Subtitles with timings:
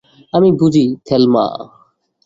[0.33, 1.45] আমি বুঝি, থেলমা।